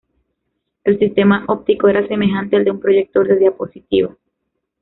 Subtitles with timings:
[0.83, 4.17] El sistema óptico era semejante al de un proyector de diapositivas.